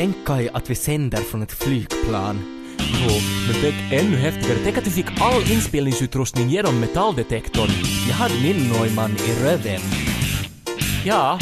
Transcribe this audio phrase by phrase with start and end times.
[0.00, 2.38] Tänk Kaj att vi sänder från ett flygplan.
[2.78, 3.10] Jo,
[3.46, 4.58] men tänk ännu häftigare.
[4.64, 7.70] Tänk att vi fick all inspelningsutrustning genom metalldetektorn.
[8.08, 9.80] Jag hade min Neumann i röven.
[11.04, 11.38] Ja,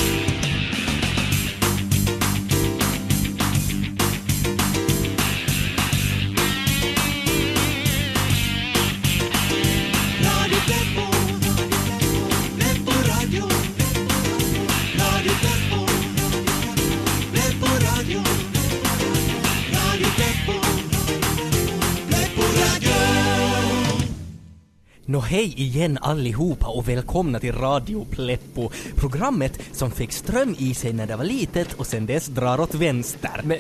[25.11, 30.93] Nå hej igen allihopa och välkomna till Radio Pleppo, programmet som fick ström i sig
[30.93, 33.41] när det var litet och sen dess drar åt vänster.
[33.45, 33.59] men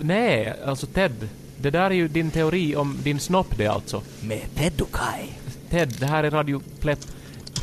[0.00, 1.28] nej, alltså Ted.
[1.60, 4.02] Det där är ju din teori om din snopp det alltså.
[4.20, 5.24] Med Ted och Kai.
[5.70, 6.98] Ted, det här är Radio Plepp...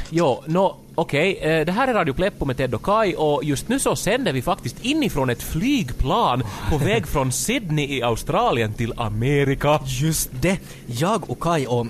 [0.10, 1.38] Jo, nå, okej.
[1.38, 4.34] eh, det här är Radio Pleppo med Ted och Kai och just nu så sänder
[4.34, 9.80] vi faktiskt inifrån ett flygplan på väg från Sydney i Australien till Amerika.
[9.86, 10.60] Just det!
[10.86, 11.88] Jag och Kai och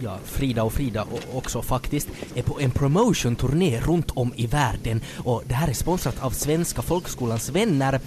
[0.00, 5.42] ja, Frida och Frida också faktiskt, är på en promotion-turné runt om i världen och
[5.46, 8.00] det här är sponsrat av Svenska Folkskolans vänner.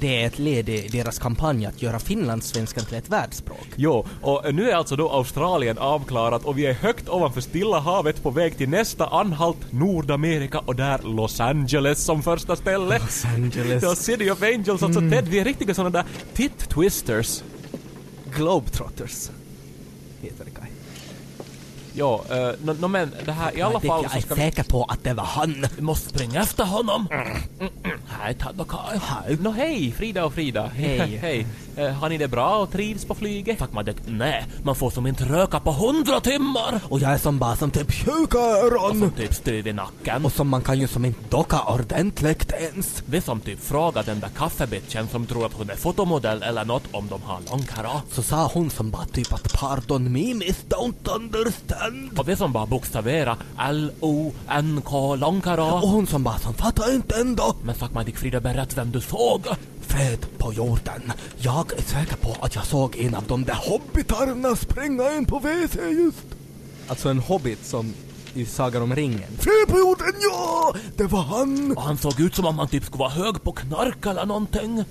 [0.00, 3.68] Det är ett led i deras kampanj att göra finlandssvenskan till ett världsspråk.
[3.76, 8.22] Jo, och nu är alltså då Australien avklarat och vi är högt ovanför Stilla havet
[8.22, 12.98] på väg till nästa anhalt, Nordamerika och där Los Angeles som första ställe.
[12.98, 13.82] Los Angeles.
[13.82, 17.42] Ja, City of Angels, alltså Ted, vi är riktiga sådana där tit-twisters.
[18.36, 19.30] Globetrotters
[20.22, 20.50] heter det
[21.96, 24.40] Jo, uh, no, no, men det här i alla Jag fall är så ska vi...
[24.40, 25.66] säker på att det var han.
[25.76, 27.08] Vi måste springa efter honom.
[27.10, 28.60] Mm, mm.
[28.60, 29.00] Och Kaj.
[29.02, 29.36] Hej.
[29.40, 30.66] Nå hej Frida och Frida.
[30.66, 31.18] Hej.
[31.22, 31.46] hej.
[31.76, 33.58] Eh, har ni det bra och trivs på flyget?
[33.58, 36.80] Fuck man det, nej, man får som inte röka på hundra timmar.
[36.88, 39.00] Och jag är som bara som typ sjuka Och öron.
[39.00, 40.24] som typ styr i nacken.
[40.24, 43.02] Och som man kan ju som inte docka ordentligt ens.
[43.06, 46.82] Vi som typ frågar den där kaffebitchen som tror att hon är fotomodell eller något
[46.92, 48.02] om de har långhåra.
[48.12, 52.18] Så sa hon som bara typ att pardon me miss don't understand.
[52.18, 55.72] Och vi som bara bokstavera L-O-N-K långhåra.
[55.72, 57.54] Och hon som bara som fattar inte ändå.
[57.62, 59.46] Men fuck man, Frida berätt vem du såg.
[59.94, 61.12] Fred på jorden.
[61.38, 65.38] Jag är säker på att jag såg en av de där hobbitarna springa in på
[65.38, 66.26] WC just.
[66.88, 67.94] Alltså en hobbit som
[68.34, 69.30] i Sagan om ringen.
[69.38, 70.74] Fred på jorden, ja!
[70.96, 71.76] Det var han!
[71.76, 74.84] Och han såg ut som om han typ skulle vara hög på knark eller någonting.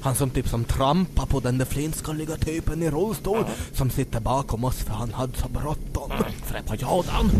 [0.00, 4.64] Han som typ som trampar på den där flintskalliga typen i rullstol som sitter bakom
[4.64, 6.10] oss för han hade så bråttom.
[6.44, 7.30] Fred på jorden.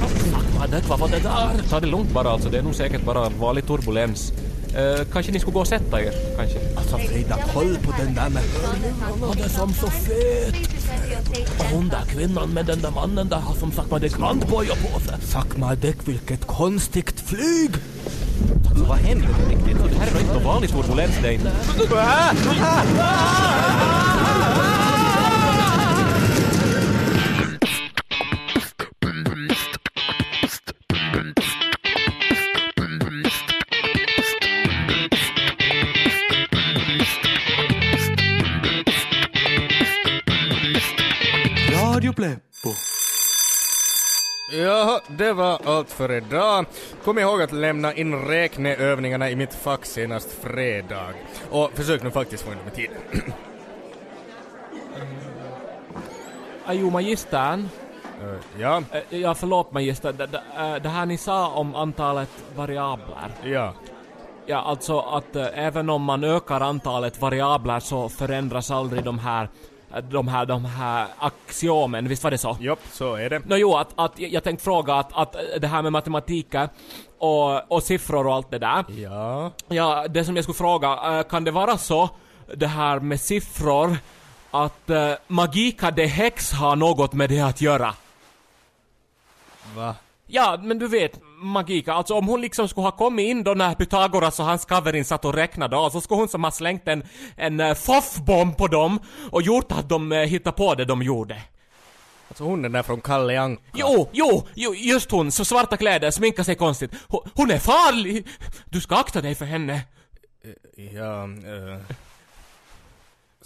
[0.00, 1.68] Fuck man, det, vad var det där?
[1.70, 4.32] Ta det lugnt bara alltså, det är nog säkert bara vanlig turbulens.
[4.74, 6.58] Eh, kanske ni skulle gå och sätta er, kanske?
[6.76, 8.42] Alltså Frida, koll på den där med
[9.20, 10.54] Han är som så fet!
[11.58, 15.14] Och hon där kvinnan med den där mannen där har som det grantboja på sig.
[15.80, 17.70] Dick, vilket konstigt flyg!
[18.68, 19.76] Alltså vad händer nu riktigt?
[19.92, 21.52] Det här är inte någon vanlig turbulens det är inte.
[45.18, 46.66] Det var allt för idag.
[47.04, 51.06] Kom ihåg att lämna in räkneövningarna i mitt fack senast fredag.
[51.50, 52.90] Och försök nu faktiskt få in dem i tid.
[56.70, 57.68] Jo, magistern.
[58.22, 60.12] Eh, ja, Eh, Ja, förlåt magister.
[60.12, 63.30] Det, det, eh, det här ni sa om antalet variabler.
[63.44, 63.72] ja.
[64.50, 69.48] Ja, alltså att även om man ökar antalet variabler så förändras aldrig de här,
[70.10, 72.08] de här, de här axiomen.
[72.08, 72.56] Visst var det så?
[72.60, 73.42] Jopp, så är det.
[73.46, 76.68] Nå jo, att, att jag tänkte fråga att, att eh, det här med matematiken
[77.18, 78.84] och, och siffror och allt det där.
[78.88, 79.52] Ja.
[79.68, 82.10] Ja, det som jag skulle fråga, eh, kan det vara så,
[82.54, 83.96] det här med siffror,
[84.50, 87.94] att uh, Magika de Hex har något med det att göra?
[89.76, 89.94] Va?
[90.26, 93.74] Ja, men du vet, Magika, alltså om hon liksom skulle ha kommit in då när
[93.74, 97.02] Pythagoras och hans kaverin satt och räknade och så skulle hon som ha slängt en,
[97.36, 98.98] en uh, foffbomb på dem
[99.30, 101.42] och gjort att de uh, hittade på det de gjorde.
[102.28, 103.62] Alltså hon den där från Kalle Anka.
[103.74, 106.90] Jo, jo, jo, just hon, så svarta kläder, sminkar sig konstigt.
[107.08, 108.26] Hon, hon är farlig!
[108.66, 109.80] Du ska akta dig för henne.
[110.76, 111.96] Ja, eh.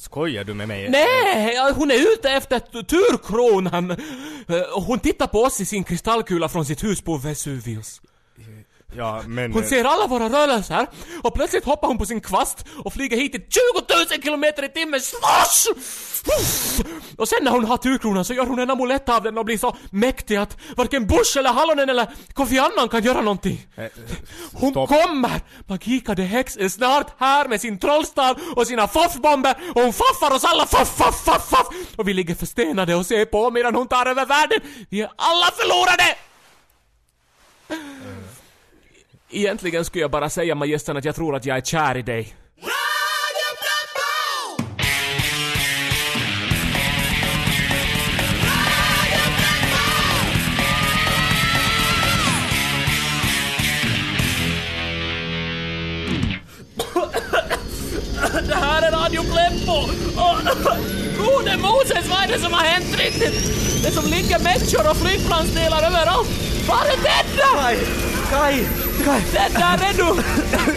[0.02, 0.90] Skojar du med mig?
[0.90, 3.90] Nej, hon är ute efter turkronan!
[3.90, 3.96] Eh,
[4.87, 8.00] Hon tittar på oss i sin kristallkula från sitt hus på Vesuvius.
[8.97, 9.53] Ja, men...
[9.53, 10.87] Hon ser alla våra rörelser
[11.23, 14.69] och plötsligt hoppar hon på sin kvast och flyger hit i 20 000 kilometer i
[14.69, 15.00] timmen.
[15.00, 15.75] Slash!
[17.19, 19.59] Och sen när hon har turkronan så gör hon en amulett av den och blir
[19.59, 23.67] så mäktig att varken Bush eller Hallonen eller Kofi Annan kan göra någonting.
[23.77, 23.85] Eh,
[24.53, 24.89] Hon stopp.
[24.89, 25.41] kommer!
[25.67, 30.35] Magika the Hex är snart här med sin trollstav och sina foffbomber och hon faffar
[30.37, 31.67] oss alla faff, faff, faff, faff!
[31.97, 34.61] Och vi ligger förstenade och ser på medan hon tar över världen.
[34.91, 36.17] Vi är alla förlorade!
[39.34, 42.34] Egentligen skulle jag bara säga magistern att jag tror att jag är kär i dig.
[58.49, 59.79] Det här är Radio Pleppo!
[60.17, 60.37] Och
[61.19, 63.34] gode Moses, vad är det som har hänt riktigt?
[63.84, 66.29] Det som ligger människor och flygplansdelar överallt.
[66.69, 67.84] Var är Tedda?
[68.31, 68.81] Kai!
[69.04, 69.20] Kai!
[69.20, 69.22] Kai!
[69.32, 70.22] Tedda, är du?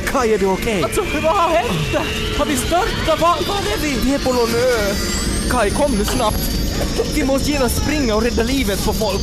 [0.12, 0.84] Kai, är du okej?
[0.84, 2.08] Alltså, vad har hänt?
[2.38, 3.22] Har vi störtat?
[3.22, 4.00] Var, var är vi?
[4.04, 4.94] Vi är på någon ö.
[5.52, 6.52] Kai, kom nu snabbt.
[7.16, 9.22] Vi måste genast springa och rädda livet på folk.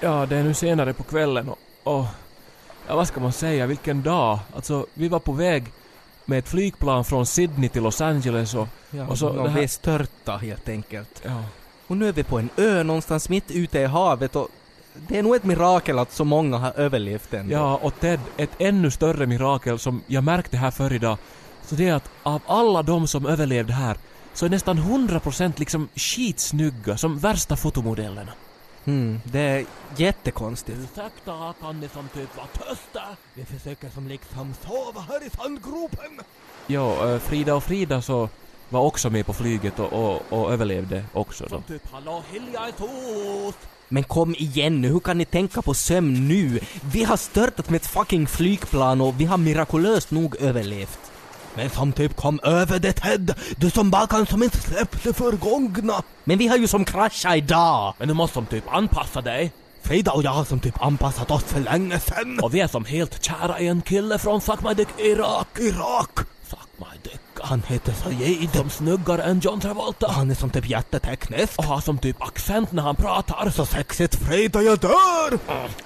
[0.00, 2.04] Ja, det är nu senare på kvällen och, och
[2.88, 4.38] ja, vad ska man säga, vilken dag.
[4.56, 5.64] Alltså, vi var på väg
[6.24, 9.64] med ett flygplan från Sydney till Los Angeles och, Ja, och så det här- vi
[9.64, 11.22] är störta helt enkelt.
[11.24, 11.42] ja.
[11.86, 14.48] Och nu är vi på en ö någonstans mitt ute i havet och
[15.08, 17.52] det är nog ett mirakel att så många har överlevt ändå.
[17.54, 21.18] Ja, och Ted, ett ännu större mirakel som jag märkte här förr idag,
[21.66, 23.96] så det är att av alla de som överlevde här,
[24.34, 28.32] så är nästan 100% liksom skitsnygga, som värsta fotomodellerna.
[28.86, 29.64] Mm, det är
[29.96, 30.78] jättekonstigt.
[30.78, 33.02] Ursäkta, kan ni som typ vara tysta?
[33.34, 36.20] Vi försöker som liksom sova här i sandgropen.
[36.66, 38.28] Jo, eh, Frida och Frida så
[38.68, 41.60] var också med på flyget och, och, och överlevde också då.
[41.60, 42.22] typ hallå
[42.68, 43.54] i tos.
[43.88, 46.60] Men kom igen nu, hur kan ni tänka på sömn nu?
[46.92, 51.12] Vi har störtat med ett fucking flygplan och vi har mirakulöst nog överlevt.
[51.56, 55.12] Men som typ kom över det Ted, du som bara kan som inte släppt det
[55.12, 56.02] förgångna.
[56.24, 57.94] Men vi har ju som kraschat idag.
[57.98, 59.52] Men du måste som typ anpassa dig.
[59.82, 62.40] Frida och jag har som typ anpassat oss för länge sen.
[62.42, 65.48] Och vi är som helt kära i en kille från Fuck My Dick Irak.
[65.58, 66.10] Irak.
[66.46, 67.20] Fuck My Dick.
[67.40, 68.50] Han heter Sayed.
[68.54, 70.10] Som snyggare än John Travolta.
[70.10, 71.58] Han är som typ jätteteknisk.
[71.58, 73.50] Och har som typ accent när han pratar.
[73.50, 75.38] Så sexigt Frida, jag dör!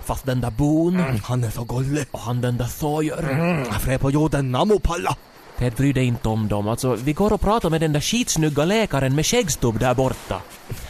[0.04, 1.04] Fast den där Boone.
[1.04, 2.06] Mm, han är så gullig.
[2.10, 3.30] Och han den där Sawyer.
[3.30, 5.16] Mm, fred på jorden, namopalla.
[5.60, 6.68] Ted, bry dig inte om dem.
[6.68, 10.40] Alltså, vi går och pratar med den där skitsnygga läkaren med skäggstubb där borta.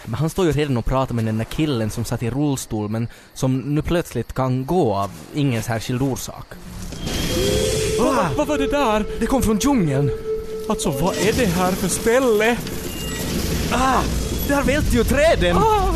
[0.05, 2.89] Men han står ju redan och pratar med den där killen som satt i rullstol
[2.89, 6.47] men som nu plötsligt kan gå av ingen särskild orsak.
[8.01, 9.05] Ah, Vad var det där?
[9.21, 10.11] det kom från djungeln!
[10.69, 12.57] Alltså, vad är det här för ställe?
[13.73, 14.01] Ah,
[14.49, 15.57] där välte ju träden!
[15.57, 15.89] Ah,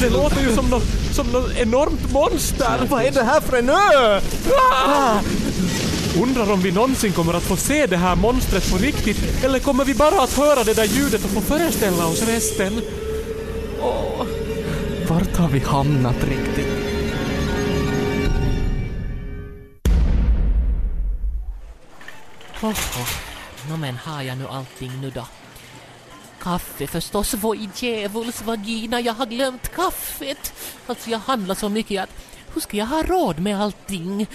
[0.00, 2.86] det låter ju som något som nå enormt monster.
[2.90, 4.20] Vad är det här för en ö?
[4.86, 5.20] Ah!
[6.22, 9.84] Undrar om vi någonsin kommer att få se det här monstret på riktigt eller kommer
[9.84, 12.80] vi bara att höra det där ljudet och få föreställa oss resten?
[13.80, 14.26] Åh.
[15.08, 16.66] Vart har vi hamnat riktigt?
[22.60, 23.04] Hoho.
[23.68, 25.26] Nå men har jag nu allting nu då?
[26.40, 30.52] Kaffe förstås, vad i djävuls vagina, jag har glömt kaffet.
[30.86, 32.10] Alltså jag handlar så mycket att
[32.54, 34.26] hur ska jag ha råd med allting?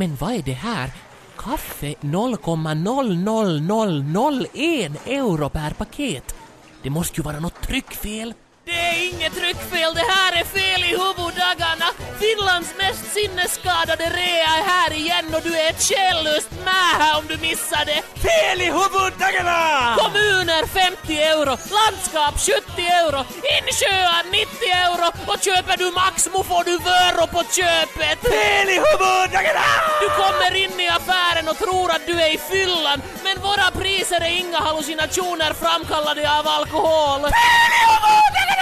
[0.00, 0.90] Men vad är det här?
[1.36, 6.34] Kaffe 0,00001 euro per paket.
[6.82, 8.34] Det måste ju vara något tryckfel.
[8.72, 11.88] Det är inget tryckfel, det här är fel i huvuddagarna!
[12.24, 17.36] Finlands mest sinnesskadade rea är här igen och du är ett själlöst mähä om du
[17.48, 18.02] missar det!
[18.26, 19.60] Fel i huvuddagarna!
[20.02, 23.20] Kommuner 50 euro, landskap 70 euro,
[23.58, 28.18] insjöar 90 euro och köper du Maxmo får du Vöro på köpet!
[28.34, 29.66] Fel i huvuddagarna!
[30.02, 34.20] Du kommer in i affären och tror att du är i fyllan men våra priser
[34.20, 37.20] är inga hallucinationer framkallade av alkohol.
[37.20, 38.59] Fel i huvuddagarna!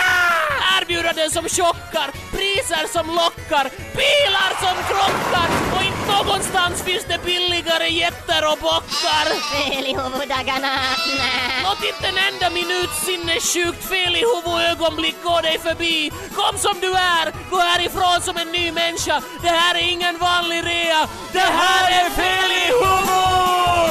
[0.77, 3.65] Erbjudanden som chockar, priser som lockar,
[4.01, 9.27] bilar som krockar och inte någonstans finns det billigare jätter och bockar.
[9.53, 10.75] Fel i huvuddagarna.
[11.19, 11.63] Nä.
[11.65, 16.13] Låt inte en enda minut sinnessjukt fel i huvudögonblick gå dig förbi.
[16.35, 19.23] Kom som du är, gå härifrån som en ny människa.
[19.43, 21.09] Det här är ingen vanlig rea.
[21.33, 23.88] Det här är fel i huvud!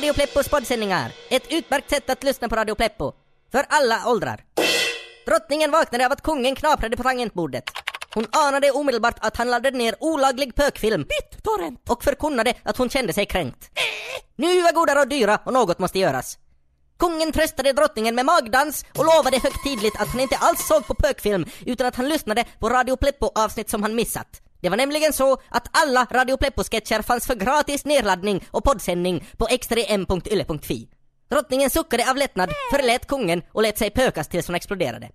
[0.00, 1.12] Radio Pleppos poddsändningar.
[1.30, 3.12] Ett utmärkt sätt att lyssna på Radio Pleppo.
[3.52, 4.44] För alla åldrar.
[5.26, 7.64] Drottningen vaknade av att kungen knaprade på tangentbordet.
[8.14, 11.90] Hon anade omedelbart att han laddade ner olaglig pökfilm BitTorrent!
[11.90, 13.70] och förkunnade att hon kände sig kränkt.
[14.36, 16.38] Nu var goda råd dyra och något måste göras.
[16.98, 21.44] Kungen tröstade drottningen med magdans och lovade högtidligt att han inte alls såg på pökfilm
[21.66, 24.42] utan att han lyssnade på Radio Pleppo-avsnitt som han missat.
[24.60, 29.46] Det var nämligen så att alla Radio Pleppo-sketcher fanns för gratis nedladdning och poddsändning på
[29.46, 30.88] X3m.ylle.fi.
[31.30, 35.08] Drottningen suckade av lättnad, förlät kungen och lät sig pökas tills hon exploderade.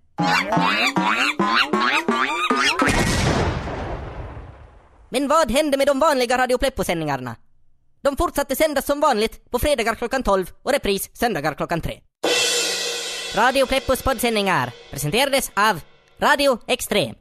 [5.08, 7.36] Men vad hände med de vanliga Radio Pleppo-sändningarna?
[8.02, 12.00] De fortsatte sändas som vanligt på fredagar klockan 12 och repris söndagar klockan 3.
[13.34, 15.80] Radio Pleppos poddsändningar presenterades av
[16.20, 17.14] Radio Extrem.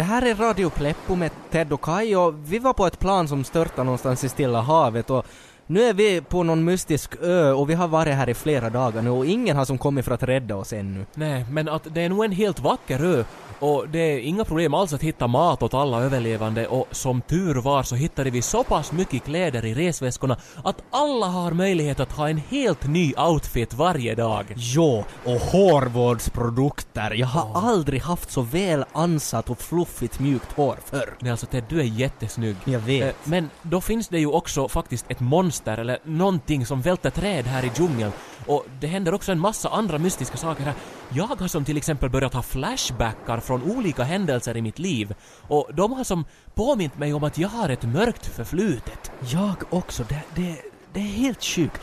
[0.00, 3.28] Det här är Radio Pleppo med Ted och Kai och vi var på ett plan
[3.28, 5.26] som störtade någonstans i Stilla havet och
[5.66, 9.02] nu är vi på någon mystisk ö och vi har varit här i flera dagar
[9.02, 11.06] nu och ingen har som kommit för att rädda oss ännu.
[11.14, 13.24] Nej, men att det är nog en helt vacker ö
[13.60, 17.54] och det är inga problem alls att hitta mat åt alla överlevande och som tur
[17.54, 22.12] var så hittade vi så pass mycket kläder i resväskorna att alla har möjlighet att
[22.12, 24.46] ha en helt ny outfit varje dag.
[24.56, 27.14] Jo, och hårvårdsprodukter.
[27.14, 31.14] Jag har aldrig haft så väl ansatt och fluffigt mjukt hår förr.
[31.20, 32.56] Nej, alltså Ted, du är jättesnygg.
[32.64, 33.08] Jag vet.
[33.08, 37.46] Eh, Men då finns det ju också faktiskt ett monster eller någonting som välter träd
[37.46, 38.12] här i djungeln.
[38.46, 40.74] Och det händer också en massa andra mystiska saker här.
[41.14, 45.14] Jag har som till exempel börjat ha flashbackar från olika händelser i mitt liv.
[45.48, 46.24] Och de har som
[46.54, 49.10] påmint mig om att jag har ett mörkt förflutet.
[49.32, 50.04] Jag också.
[50.08, 50.56] Det, det,
[50.92, 51.80] det är helt sjukt.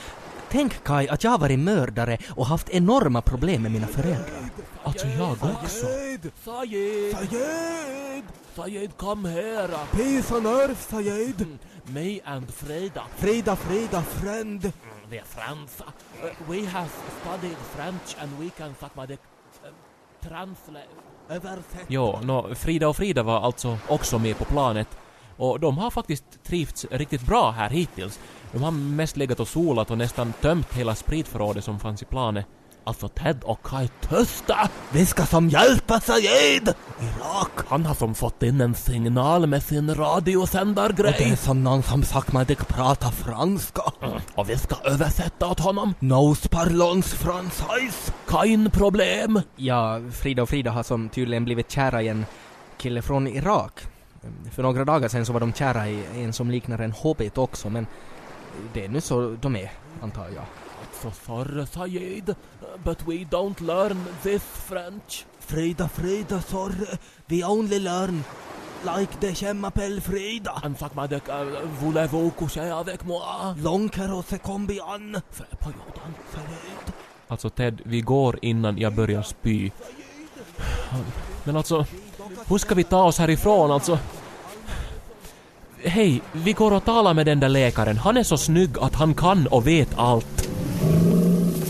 [0.49, 4.49] Tänk Kai att jag har varit mördare och haft enorma problem med mina föräldrar.
[4.83, 5.85] Alltså jag också.
[5.85, 6.31] Sayed!
[6.43, 7.15] Sayed!
[7.15, 8.23] Sayed!
[8.55, 9.77] Sayed, come here!
[9.91, 11.45] Peace on earth, Sayed!
[11.85, 13.03] Me and Freda.
[13.17, 14.71] Frida, Frida, friend!
[15.09, 15.83] The France.
[15.83, 16.89] Uh, we have
[17.21, 19.19] studied French and we can suck my dick.
[19.63, 19.69] Uh,
[20.29, 20.87] translate.
[21.87, 24.87] Jo, no, Frida och Frida var alltså också med på planet.
[25.37, 28.19] Och de har faktiskt trivts riktigt bra här hittills.
[28.51, 32.45] De har mest legat och solat och nästan tömt hela spritförrådet som fanns i planet.
[32.87, 34.69] Alltså Ted och Kai tösta!
[34.91, 36.73] Vi ska som hjälpa Sayed!
[36.99, 37.51] Irak!
[37.67, 41.37] Han har som fått in en signal med sin Och det är radiosändargrej.
[41.37, 43.81] som någon som sagt mig att prata franska.
[44.35, 45.93] Och vi ska översätta åt honom.
[45.99, 48.11] Nos parlons français.
[48.31, 49.41] Kein problem.
[49.55, 52.25] Ja, Frida och Frida har som tydligen blivit kära i en
[52.77, 53.81] kille från Irak.
[54.51, 57.69] För några dagar sedan så var de kära i en som liknar en hobbit också,
[57.69, 57.87] men
[58.73, 60.43] det är nu så de är, antar jag.
[61.01, 62.35] So sorry Sayed,
[62.83, 65.25] but we don't learn this French.
[65.39, 66.87] Frida, Frida, sorry.
[67.29, 68.23] We only learn
[68.83, 70.61] like the je m'appelle Frida.
[70.63, 71.45] And suck my dick, uh,
[71.79, 73.55] voulez-vous coucher avec moi?
[73.61, 75.21] Lonkero se kombian.
[75.59, 76.13] På Jordan.
[76.33, 76.93] Sayed.
[77.27, 79.71] Alltså Ted, vi går innan jag börjar spy.
[81.43, 81.85] Men alltså,
[82.47, 83.99] hur ska vi ta oss härifrån alltså?
[85.83, 87.97] Hej, vi går och talar med den där läkaren.
[87.97, 90.46] Han är så snygg att han kan och vet allt.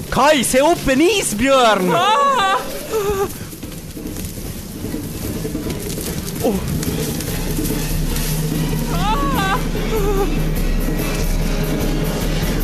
[0.09, 1.91] Kai, se upp en isbjörn!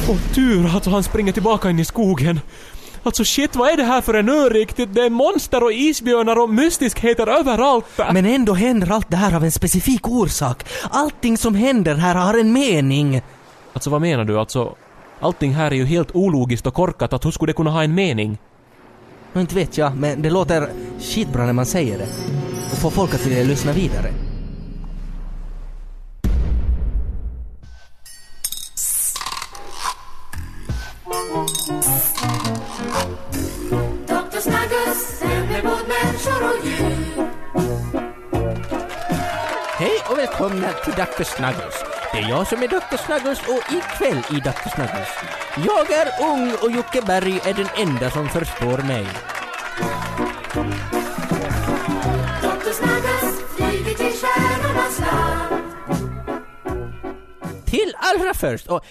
[0.09, 2.39] Åh tur, alltså han springer tillbaka in i skogen.
[3.03, 4.93] Alltså shit, vad är det här för en ö riktigt?
[4.93, 7.85] Det är monster och isbjörnar och mystiskheter överallt.
[7.97, 10.65] Men ändå händer allt det här av en specifik orsak.
[10.89, 13.21] Allting som händer här har en mening.
[13.73, 14.39] Alltså vad menar du?
[14.39, 14.75] Alltså,
[15.23, 17.13] allting här är ju helt ologiskt och korkat.
[17.13, 18.37] Att hur skulle det kunna ha en mening?
[19.33, 22.07] Och inte vet jag, men det låter skitbra när man säger det.
[22.71, 24.11] Och får folk att vilja lyssna vidare.
[34.07, 34.39] Dr.
[34.39, 37.27] Snuggles sänder mot människor och djur.
[39.77, 41.23] Hej och välkomna till Dr.
[41.23, 41.92] Snuggles.
[42.13, 42.97] Det är jag som är Dr.
[42.97, 44.69] Snuggles och ikväll i Dr.
[44.75, 45.09] Snuggles.
[45.67, 49.05] Jag är ung och Jocke Berg är den enda som förstår mig.
[52.41, 52.71] Dr.
[52.71, 55.63] Snuggles flyger till stjärnornas land.
[57.65, 58.85] Till allra först, och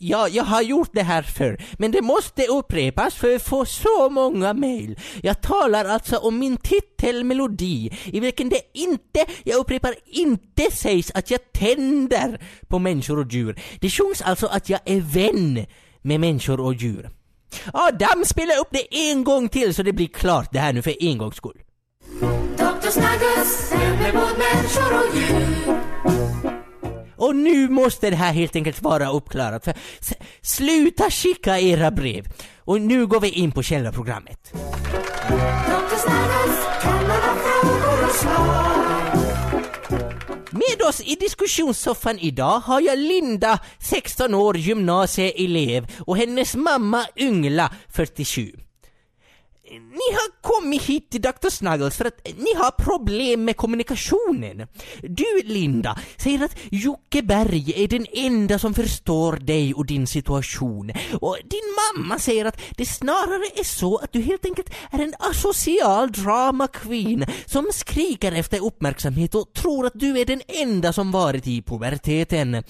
[0.00, 4.08] ja, jag har gjort det här förr, men det måste upprepas för att få så
[4.10, 4.98] många mejl.
[5.22, 11.30] Jag talar alltså om min titelmelodi, i vilken det inte, jag upprepar, inte sägs att
[11.30, 13.60] jag tänder på människor och djur.
[13.80, 15.66] Det sjungs alltså att jag är vän
[16.02, 17.10] med människor och djur.
[17.72, 21.02] Adam, spela upp det en gång till så det blir klart det här nu för
[21.02, 21.58] en gångs skull.
[22.56, 22.88] Dr.
[22.90, 26.37] Snuggles sänder både människor och djur.
[27.18, 29.74] Och nu måste det här helt enkelt vara uppklarat för
[30.42, 32.24] sluta skicka era brev.
[32.58, 34.52] Och nu går vi in på själva programmet.
[40.50, 47.70] Med oss i diskussionssoffan idag har jag Linda, 16 år, gymnasieelev och hennes mamma Yngla,
[47.88, 48.67] 47.
[49.70, 51.48] Ni har kommit hit till Dr.
[51.50, 54.66] Snuggles för att ni har problem med kommunikationen.
[55.02, 60.92] Du, Linda, säger att Jocke Berg är den enda som förstår dig och din situation.
[61.20, 65.14] Och din mamma säger att det snarare är så att du helt enkelt är en
[65.18, 71.12] asocial drama queen som skriker efter uppmärksamhet och tror att du är den enda som
[71.12, 72.62] varit i puberteten.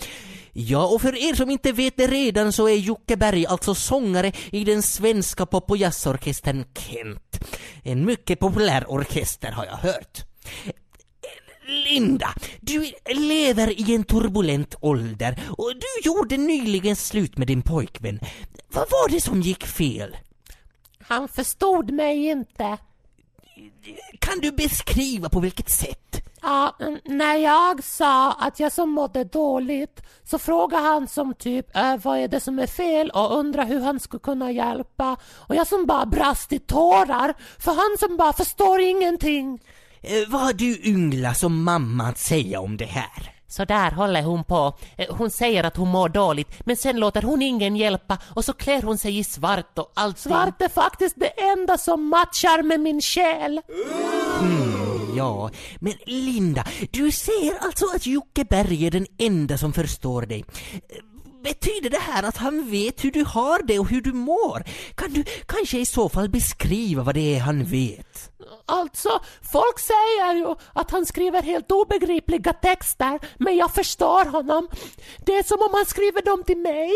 [0.60, 4.32] Ja, och för er som inte vet det redan så är Jocke Berg alltså sångare
[4.50, 7.44] i den svenska pop och jazzorkestern Kent.
[7.82, 10.24] En mycket populär orkester har jag hört.
[11.66, 18.20] Linda, du lever i en turbulent ålder och du gjorde nyligen slut med din pojkvän.
[18.68, 20.16] Vad var det som gick fel?
[20.98, 22.78] Han förstod mig inte.
[24.18, 26.27] Kan du beskriva på vilket sätt?
[26.42, 31.96] Ja, när jag sa att jag som mådde dåligt så frågade han som typ äh,
[31.96, 35.16] vad är det som är fel och undrade hur han skulle kunna hjälpa.
[35.34, 39.60] Och jag som bara brast i tårar för han som bara förstår ingenting.
[40.00, 43.37] Eh, vad har du Yngla som mamma att säga om det här?
[43.50, 44.76] Så där håller hon på.
[44.96, 48.52] Eh, Hon säger att hon mår dåligt, men sen låter hon ingen hjälpa och så
[48.52, 50.18] klär hon sig i svart och allt.
[50.18, 53.60] Svart är faktiskt det enda som matchar med min själ.
[55.16, 55.50] Ja,
[55.80, 60.44] men Linda, du säger alltså att Jocke Berg är den enda som förstår dig.
[61.48, 64.62] Betyder det här att han vet hur du har det och hur du mår?
[64.94, 68.30] Kan du kanske i så fall beskriva vad det är han vet?
[68.66, 69.20] Alltså,
[69.52, 74.68] folk säger ju att han skriver helt obegripliga texter, men jag förstår honom.
[75.26, 76.92] Det är som om han skriver dem till mig.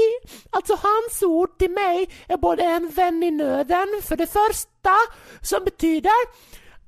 [0.50, 4.96] Alltså hans ord till mig är både en vän i nöden, för det första,
[5.42, 6.20] som betyder,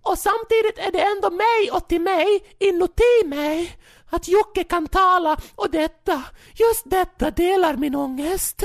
[0.03, 3.77] och samtidigt är det ändå mig och till mig, inuti mig.
[4.11, 6.23] Att Jocke kan tala och detta,
[6.55, 8.65] just detta delar min ångest.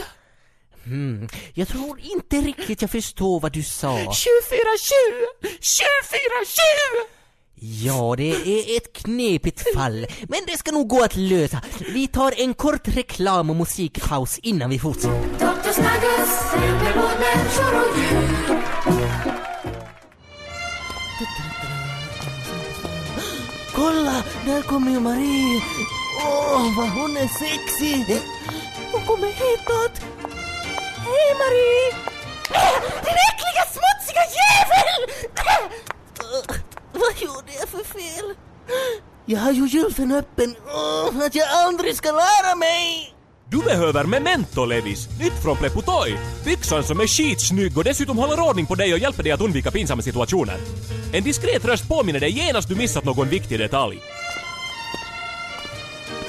[0.84, 3.97] Hmm, jag tror inte riktigt jag förstår vad du sa.
[3.97, 4.13] 24-20!
[5.41, 7.19] 24-20!
[7.62, 11.62] Ja, det är ett knepigt fall, men det ska nog gå att lösa.
[11.93, 15.39] Vi tar en kort reklam och musikpaus innan vi fortsätter.
[23.80, 25.62] Kolla, där kommer ju Marie.
[26.26, 28.22] Åh, vad hon är sexig.
[28.92, 29.96] Hon kommer hitåt.
[31.06, 31.89] Hej Marie!
[32.54, 35.02] Äh, din äckliga smutsiga jävel!
[36.20, 36.56] Äh,
[36.94, 38.36] vad gjorde jag för fel?
[39.26, 40.56] Jag har ju gylfen öppen.
[40.68, 43.15] Åh, att jag aldrig ska lära mig.
[43.52, 46.18] Du behöver Memento Levis, nytt från Pleputoi.
[46.46, 49.72] Byxan som är skitsnygg och dessutom håller ordning på dig och hjälper dig att undvika
[49.72, 50.58] pinsamma situationer.
[51.14, 54.00] En diskret röst påminner dig genast du missat någon viktig detalj.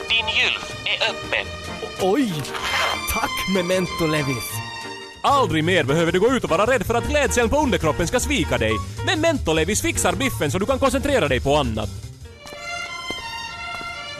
[0.09, 1.47] Din gylf är öppen.
[2.03, 2.33] Oj!
[3.13, 4.51] Tack Memento Levis!
[5.23, 8.21] Aldrig mer behöver du gå ut och vara rädd för att klädseln på underkroppen ska
[8.21, 8.73] svika dig.
[9.07, 12.10] Memento Levis fixar biffen så du kan koncentrera dig på annat.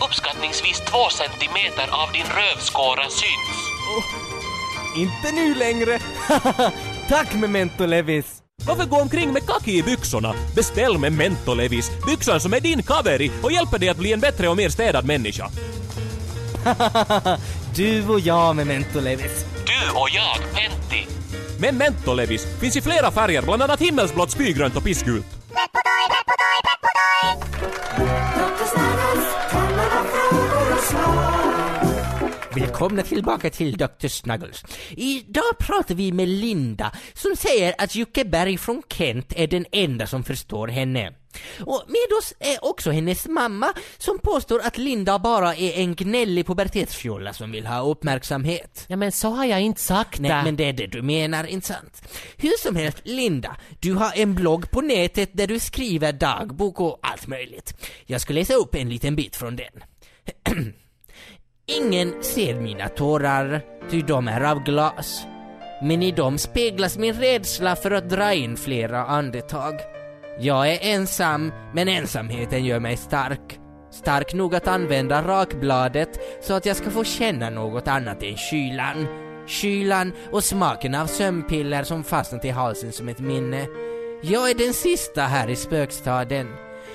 [0.05, 3.57] Uppskattningsvis två centimeter av din rövskåra syns.
[4.97, 6.01] Inte nu längre!
[7.09, 8.43] Tack Memento Levis!
[8.67, 10.35] Varför gå omkring med kaki i byxorna?
[10.57, 14.49] Beställ Memento Levis, byxan som är din kaveri och hjälper dig att bli en bättre
[14.49, 15.51] och mer städad människa.
[17.77, 19.45] Du och jag Memento Levis.
[19.67, 21.07] Du och jag, Pentti.
[21.59, 25.27] Memento Levis finns i flera färger, bland annat himmelsblått, spygrönt och pissgult.
[25.51, 25.79] Dr.
[28.01, 28.40] Snuggles
[32.55, 34.09] Välkomna tillbaka till Dr.
[34.09, 34.65] Snuggles.
[34.91, 40.07] Idag pratar vi med Linda som säger att Jocke Berg från Kent är den enda
[40.07, 41.13] som förstår henne.
[41.61, 46.47] Och med oss är också hennes mamma som påstår att Linda bara är en gnällig
[46.47, 48.85] pubertetsfjolla som vill ha uppmärksamhet.
[48.89, 50.43] Ja men så har jag inte sagt Nej, det.
[50.45, 52.03] men det är det du menar, inte sant?
[52.37, 56.99] Hur som helst, Linda, du har en blogg på nätet där du skriver dagbok och
[57.03, 57.75] allt möjligt.
[58.07, 59.85] Jag ska läsa upp en liten bit från den.
[61.79, 65.27] Ingen ser mina tårar, ty de är av glas.
[65.83, 69.75] Men i dem speglas min rädsla för att dra in flera andetag.
[70.39, 73.59] Jag är ensam, men ensamheten gör mig stark.
[73.91, 79.07] Stark nog att använda rakbladet så att jag ska få känna något annat än kylan.
[79.47, 83.67] kylan och smaken av sömnpiller som fastnat i halsen som ett minne.
[84.23, 86.49] Jag är den sista här i spökstaden.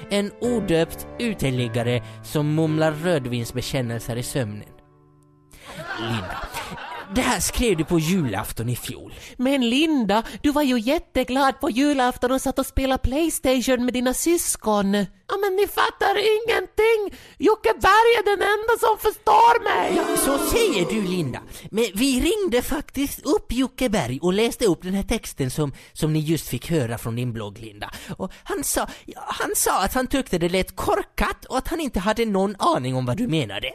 [0.10, 4.70] En odöpt uteliggare som mumlar rödvinsbekännelser i sömnen.
[6.00, 6.38] Linda,
[7.13, 9.13] det här skrev du på julafton i fjol.
[9.38, 14.13] Men Linda, du var ju jätteglad på julafton och satt och spelade Playstation med dina
[14.13, 14.94] syskon.
[15.28, 17.20] Ja men ni fattar ingenting!
[17.38, 19.96] Jocke Berg är den enda som förstår mig!
[19.96, 21.41] Ja, så säger du Linda.
[21.72, 26.13] Men vi ringde faktiskt upp Jocke Berg och läste upp den här texten som, som
[26.13, 27.91] ni just fick höra från din blogg Linda.
[28.18, 32.00] Och han sa, han sa att han tyckte det lät korkat och att han inte
[32.00, 33.72] hade någon aning om vad du menade.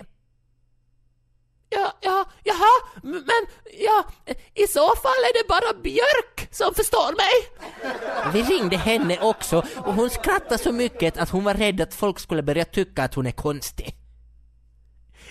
[1.72, 4.04] Ja, ja, jaha, men ja,
[4.54, 7.34] i så fall är det bara Björk som förstår mig.
[8.32, 12.20] Vi ringde henne också och hon skrattade så mycket att hon var rädd att folk
[12.20, 13.96] skulle börja tycka att hon är konstig.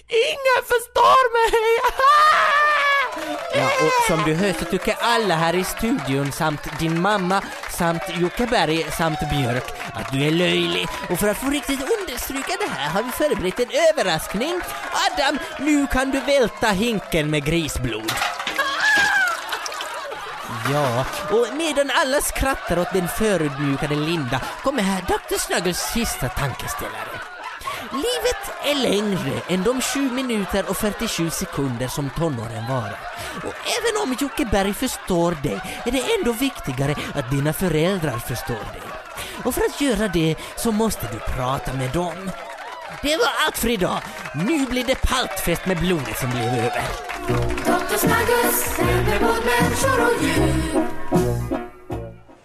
[0.08, 1.80] Ingen förstår mig!
[3.56, 8.02] Ja, och som du hör så tycker alla här i studion samt din mamma samt
[8.18, 10.88] Jocke Berg samt Björk att du är löjlig.
[11.10, 14.62] Och för att få riktigt understryka det här har vi förberett en överraskning.
[15.12, 18.12] Adam, nu kan du välta hinken med grisblod.
[20.72, 25.38] Ja, och medan alla skrattar åt den förödmjukade Linda kommer här Dr.
[25.38, 27.19] Snuggles sista tankeställare.
[27.92, 33.00] Livet är längre än de 7 minuter och 47 sekunder som tonåren varar.
[33.36, 38.66] Och även om Jocke Berg förstår det är det ändå viktigare att dina föräldrar förstår
[38.74, 38.90] det.
[39.46, 42.32] Och för att göra det så måste du prata med dem.
[43.02, 44.02] Det var allt för idag.
[44.36, 46.84] Nu blir det paltfest med blodet som blev över.
[47.66, 47.98] Dr.
[47.98, 50.88] Snuggles sänder mot människor och djur.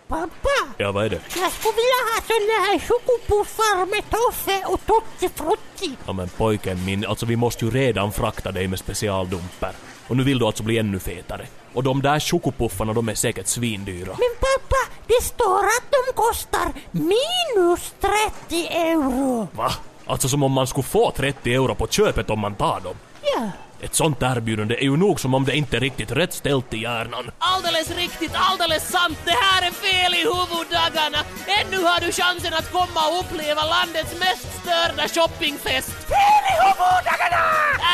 [0.08, 1.20] Pappa, Ja, vad är det?
[1.36, 5.96] jag skulle vilja ha såna här chokopuffar med toffee och tutti frutti.
[6.06, 9.72] Ja men pojken min, alltså vi måste ju redan frakta dig med specialdumper.
[10.08, 11.46] Och nu vill du alltså bli ännu fetare.
[11.74, 14.06] Och de där chokopuffarna de är säkert svindyra.
[14.06, 17.94] Men pappa, det står att de kostar minus
[18.48, 19.48] 30 euro.
[19.52, 19.72] Va?
[20.06, 22.94] Alltså som om man skulle få 30 euro på köpet om man tar dem.
[23.36, 23.50] Ja.
[23.84, 26.78] Ett sånt erbjudande är ju nog som om det inte är riktigt rätt ställt i
[26.78, 27.30] hjärnan.
[27.38, 29.18] Alldeles riktigt, alldeles sant.
[29.24, 31.20] Det här är fel i huvuddagarna.
[31.58, 35.92] Ännu har du chansen att komma och uppleva landets mest störda shoppingfest.
[36.12, 37.44] Fel i huvuddagarna!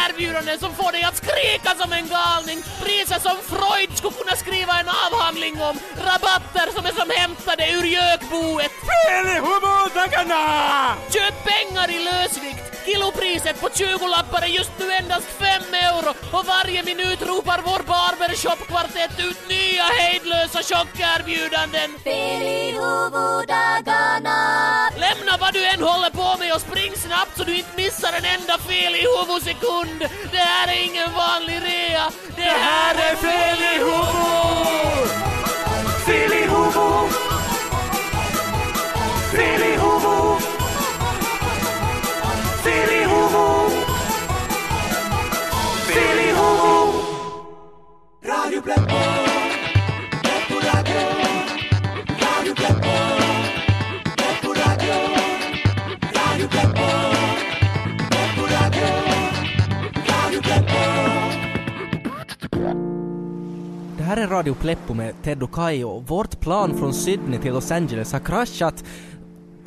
[0.04, 2.58] Erbjudanden som får dig att skrika som en galning.
[2.82, 5.74] Priser som Freud skulle kunna skriva en avhandling om.
[6.08, 8.72] Rabatter som är som hämtade ur gökboet.
[8.90, 10.42] Fel i huvuddagarna!
[11.14, 12.79] Köp pengar i lösvikt.
[12.92, 15.48] Kilopriset på 20-lappar är just nu endast 5
[15.88, 21.90] euro och varje minut ropar vår barbershopkvartett ut nya hejdlösa chockerbjudanden.
[22.04, 22.60] Fel i.
[25.04, 28.24] Lämna vad du än håller på med och spring snabbt så du inte missar en
[28.24, 30.00] enda fel i huvudsekund.
[30.32, 32.10] Det här är ingen vanlig rea.
[32.36, 35.10] Det här är fel i huvud!
[36.06, 37.12] Fel i huvud!
[39.32, 40.59] Fel i huvud!
[42.62, 43.00] Radio.
[48.24, 48.94] Radio Pleppo.
[63.96, 67.52] Det här är Radio Pleppo med Ted och Kai och vårt plan från Sydney till
[67.52, 68.84] Los Angeles har kraschat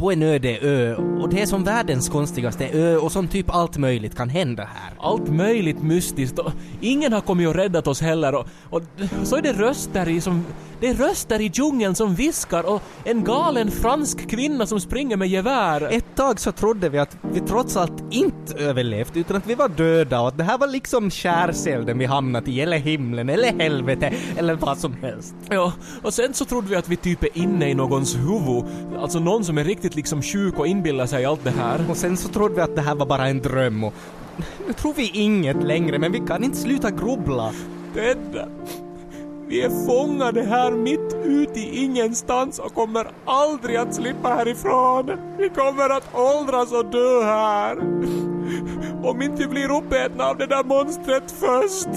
[0.04, 3.78] på en öde ö och det är som världens konstigaste ö och som typ allt
[3.78, 4.94] möjligt kan hända här.
[5.00, 8.82] Allt möjligt mystiskt och ingen har kommit och räddat oss heller och, och
[9.24, 10.46] så är det röster i som...
[10.84, 15.28] Det är röster i djungeln som viskar och en galen fransk kvinna som springer med
[15.28, 15.88] gevär.
[15.92, 19.70] Ett tag så trodde vi att vi trots allt inte överlevt utan att vi var
[19.70, 24.14] döda och att det här var liksom skärselden vi hamnat i eller himlen eller helvete
[24.38, 25.36] eller vad som helst.
[25.50, 28.66] Ja, och sen så trodde vi att vi typ är inne i någons huvud.
[29.00, 31.80] Alltså någon som är riktigt liksom sjuk och inbillar sig allt det här.
[31.90, 33.94] Och sen så trodde vi att det här var bara en dröm och
[34.68, 37.54] nu tror vi inget längre men vi kan inte sluta grubbla.
[37.94, 38.48] Ted,
[39.54, 45.12] vi är fångade här mitt ute i ingenstans och kommer aldrig att slippa härifrån.
[45.38, 47.78] Vi kommer att åldras och dö här.
[49.04, 51.88] Om inte blir uppätna av det där monstret först.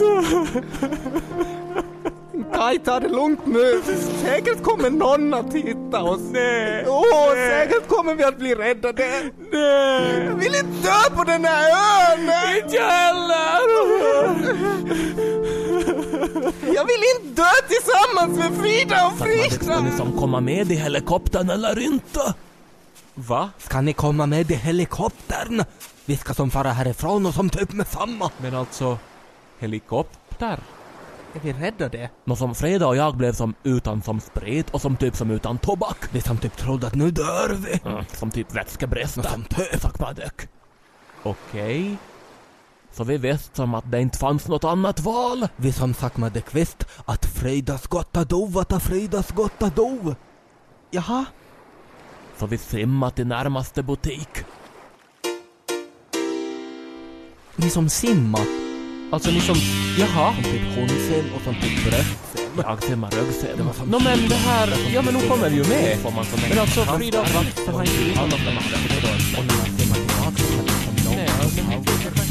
[2.55, 3.83] Kaj, ta det lugnt nu.
[4.23, 6.21] Säkert kommer någon att hitta oss.
[6.33, 6.85] Nej.
[6.88, 7.03] Åh,
[7.35, 9.05] nej, säkert kommer vi att bli räddade.
[9.53, 10.25] nej.
[10.27, 11.71] Jag vill inte dö på den här
[12.12, 12.31] ön!
[12.62, 13.27] Inte jag heller.
[16.75, 19.81] Jag vill inte dö tillsammans med Frida och Ska Frida!
[19.81, 22.35] ni som komma med i helikoptern eller inte?
[23.14, 23.51] Va?
[23.59, 25.64] Ska ni komma med i helikoptern?
[26.05, 28.31] Vi ska som fara härifrån och som typ med samma.
[28.38, 28.99] Men alltså,
[29.59, 30.59] helikopter?
[31.35, 32.11] Är vi rädda det?
[32.25, 35.59] Nå som Freda och jag blev som utan som sprit och som typ som utan
[35.59, 35.96] tobak.
[36.12, 37.81] Vi som typ trodde att nu dör vi.
[37.90, 39.14] Mm, som typ vätskebrist.
[39.14, 40.49] Som töfakmadök.
[41.22, 41.96] Okej.
[42.97, 45.49] Så vi visste som att det inte fanns något annat val.
[45.57, 50.15] Vi som saknade kvist att Freidas gotta dov, att Freidas gotta dov.
[50.91, 51.25] Jaha?
[52.39, 54.29] Så vi simmade till närmaste butik.
[57.57, 58.39] Ni som simma.
[59.13, 59.57] Alltså ni som...
[59.99, 60.35] Jaha.
[60.35, 62.51] Som typ hundsim och som typ bröstsim.
[62.57, 63.11] Jag simmar
[63.73, 64.75] som- Nå men det här...
[64.95, 65.99] Ja men nu kommer vi ju med.
[66.51, 67.25] Men alltså Frida...
[67.67, 69.39] Det var inte lyssnat på det.
[69.39, 72.26] Och när simmar tillbaka så hade man som långt